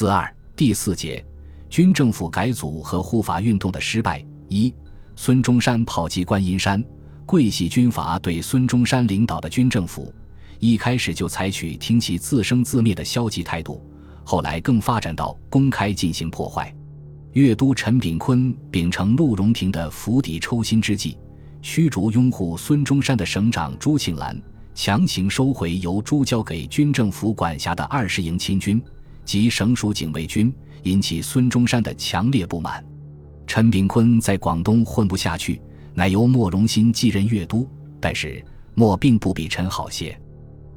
[0.00, 1.22] 四二第四节，
[1.68, 4.24] 军政府改组和护法运动的失败。
[4.48, 4.72] 一，
[5.14, 6.82] 孙中山炮击观音山，
[7.26, 10.10] 桂系军阀对孙中山领导的军政府
[10.58, 13.86] 一开始就采取听其自生自灭的消极态度，
[14.24, 16.74] 后来更发展到公开进行破坏。
[17.32, 21.18] 粤都陈炳坤秉承陆荣廷的釜底抽薪之计，
[21.60, 24.34] 驱逐拥护孙中山的省长朱庆澜，
[24.74, 28.82] 强行收回由朱交给军政府管辖的二十营亲军。
[29.24, 32.84] 及省属警卫军引起孙中山的强烈不满，
[33.46, 35.60] 陈炳坤在广东混不下去，
[35.94, 37.68] 乃由莫荣新继任粤都。
[38.00, 38.42] 但是
[38.74, 40.18] 莫并不比陈好些。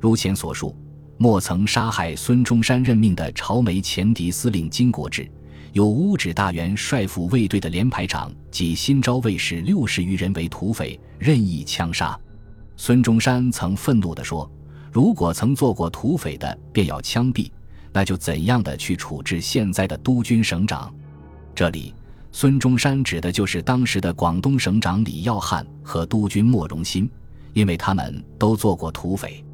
[0.00, 0.76] 如前所述，
[1.18, 5.30] 莫曾杀害孙中山任命的朝梅前敌司令金国志，
[5.72, 12.18] 有乌指大元帅府卫队的连排长及新招卫士六十余人为土匪，任意枪杀。
[12.76, 14.50] 孙中山曾愤怒地说
[14.90, 17.48] ：“如果曾做过土匪的，便要枪毙。”
[17.92, 20.92] 那就怎样的去处置现在的督军省长？
[21.54, 21.94] 这里
[22.30, 27.08] 孙中山指的就是当时的广东省长李耀汉和督军莫荣新，
[27.52, 29.44] 因为他们都做过土匪。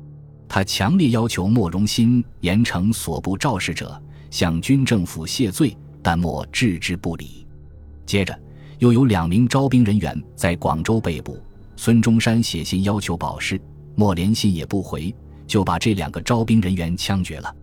[0.49, 7.47] 他强烈要求莫荣新严惩所部肇事者，向军政府谢罪，但莫置之不理。
[8.07, 8.39] 接着
[8.79, 11.43] 又有两名招兵人员在广州被捕，
[11.77, 13.61] 孙中山写信要求保释，
[13.97, 15.15] 莫连信也不回，
[15.47, 17.55] 就把这两个招兵人员枪决了。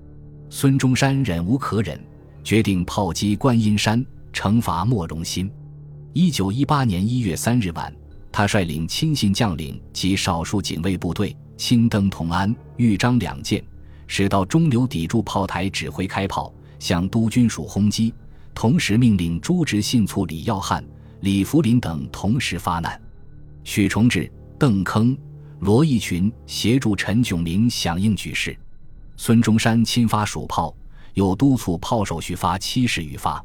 [0.49, 1.99] 孙中山忍无可忍，
[2.43, 5.51] 决定炮击观音山，惩罚莫荣新。
[6.13, 7.93] 一九一八年一月三日晚，
[8.31, 13.63] 他率领亲信将领及少数警卫部队，亲登同安、豫章两舰，
[14.07, 18.13] 驶到中流砥柱炮台指挥开炮，向督军署轰击。
[18.53, 20.81] 同时命令朱执信促李耀汉、
[21.19, 22.99] 李福林等同时发难。
[23.65, 25.17] 许崇智、邓铿、
[25.59, 28.55] 罗义群协助陈炯明响应举事。
[29.17, 30.75] 孙中山亲发蜀炮，
[31.13, 33.43] 又督促炮手续发七十余发。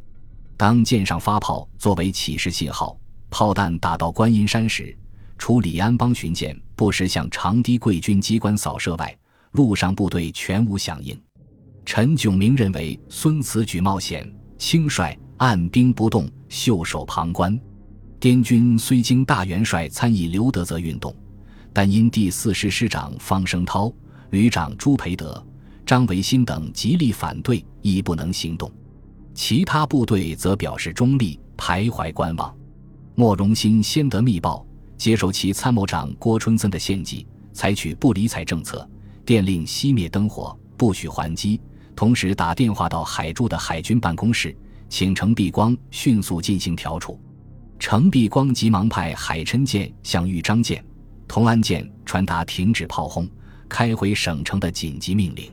[0.57, 2.99] 当舰上发炮作为起事信号，
[3.31, 4.97] 炮弹打到观音山时，
[5.39, 9.17] 除李安邦巡舰不时向长堤贵军机关扫射外，
[9.53, 11.19] 陆上部队全无响应。
[11.87, 17.59] 陈炯明认为孙此举冒险，轻率按兵不动，袖手旁观。
[18.21, 21.15] 滇军虽经大元帅参议刘德泽运动，
[21.73, 23.91] 但因第四师师长方声涛、
[24.29, 25.43] 旅长朱培德。
[25.91, 28.71] 张维新等极力反对，亦不能行动。
[29.35, 32.57] 其他部队则表示中立，徘徊观望。
[33.17, 34.65] 莫荣新先得密报，
[34.97, 38.89] 接受其参谋长郭春森的献计，采取不理睬政策，
[39.25, 41.61] 电令熄灭灯火，不许还击。
[41.97, 44.57] 同时打电话到海驻的海军办公室，
[44.89, 47.21] 请程璧光迅速进行调处。
[47.81, 50.85] 程璧光急忙派海琛舰向豫章舰、
[51.27, 53.29] 同安舰传达停止炮轰、
[53.69, 55.53] 开回省城的紧急命令。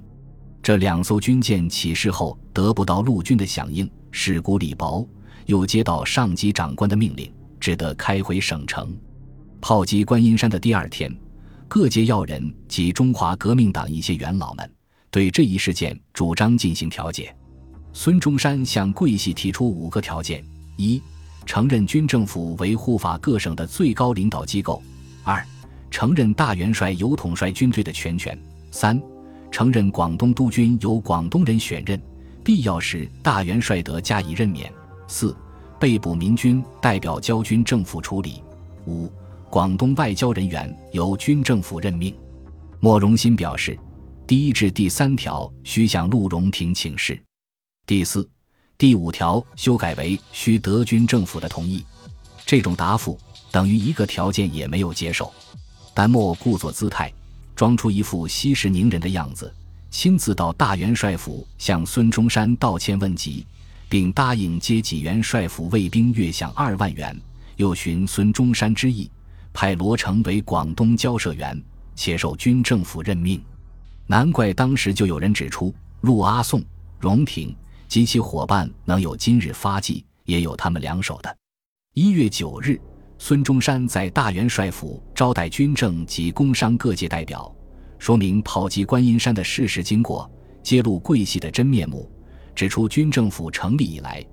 [0.67, 5.07] 这两艘军舰起事后得不到陆军的响应，事故力薄，
[5.45, 8.94] 又接到上级长官的命令，只得开回省城。
[9.61, 11.09] 炮击观音山的第二天，
[11.69, 14.69] 各界要人及中华革命党一些元老们
[15.09, 17.34] 对这一事件主张进行调解。
[17.94, 20.44] 孙中山向桂系提出五个条件：
[20.75, 21.01] 一、
[21.45, 24.81] 承认军政府为护法各省的最高领导机构；
[25.23, 25.41] 二、
[25.89, 28.38] 承认大元帅有统帅军队的全权；
[28.69, 29.01] 三、
[29.52, 32.02] 承认广东督军由广东人选任，
[32.44, 34.72] 必要时大元帅得加以任免。
[35.08, 35.35] 四、
[35.80, 38.44] 被捕民军代表交军政府处理。
[38.85, 39.12] 五、
[39.50, 42.16] 广东外交人员由军政府任命。
[42.80, 43.78] 莫荣新表示，
[44.28, 47.19] 第一至第三条需向陆荣廷请示。
[47.85, 48.29] 第四、
[48.78, 51.84] 第五条修改为需德军政府的同意。
[52.46, 53.18] 这种答复
[53.52, 55.34] 等于一个条件也没有接受，
[55.94, 57.12] 但莫故作姿态。
[57.57, 59.51] 装出一副息事宁人的样子，
[59.90, 63.44] 亲自到大元帅府向孙中山道歉问疾，
[63.90, 67.19] 并答应接济元帅府卫兵月饷二万元。
[67.56, 69.09] 又寻孙中山之意，
[69.53, 71.59] 派罗成为广东交涉员，
[71.96, 73.41] 且受军政府任命。
[74.06, 76.63] 难怪当时就有人指出，陆阿宋、
[77.00, 77.56] 荣廷
[77.88, 81.37] 及其伙伴能有今日发迹，也有他们两手的。
[81.96, 82.79] 一月九日。
[83.19, 87.53] 孙中山在大元帅府招待军政及工商各界代表，
[87.97, 90.29] 说明炮击观音山的事实经过，
[90.61, 92.09] 揭露桂系的真面目，
[92.53, 94.23] 指出军政府成立以来，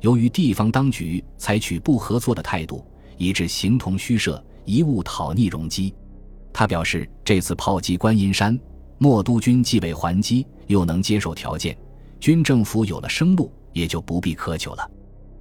[0.00, 2.84] 由于地方当局采取不合作的态度，
[3.16, 5.94] 以致形同虚设，贻误讨逆容积。
[6.52, 8.58] 他表示，这次炮击观音山，
[8.98, 11.78] 莫督军既未还击，又能接受条件，
[12.18, 14.90] 军政府有了生路，也就不必苛求了。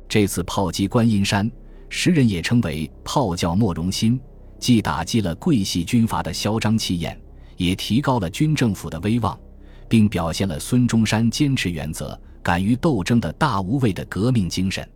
[0.08, 1.52] 这次炮击观音山。
[1.94, 4.18] 时人也称为“炮教莫荣新”，
[4.58, 7.20] 既打击了桂系军阀的嚣张气焰，
[7.58, 9.38] 也提高了军政府的威望，
[9.90, 14.90] 并表现了孙中山坚持原则、敢于斗争的大无畏的革命精神。